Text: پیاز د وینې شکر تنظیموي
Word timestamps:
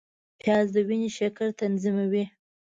پیاز 0.39 0.67
د 0.75 0.77
وینې 0.87 1.09
شکر 1.17 1.47
تنظیموي 1.59 2.25